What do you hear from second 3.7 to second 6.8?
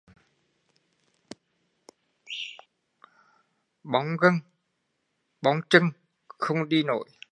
Bong gân, bong chưn không